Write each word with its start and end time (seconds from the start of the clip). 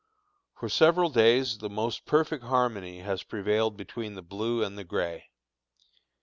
For 0.55 0.67
several 0.67 1.11
days 1.11 1.59
the 1.59 1.69
most 1.69 2.07
perfect 2.07 2.43
harmony 2.45 3.01
has 3.01 3.21
prevailed 3.21 3.77
between 3.77 4.15
the 4.15 4.23
blue 4.23 4.63
and 4.63 4.75
the 4.75 4.83
gray. 4.83 5.29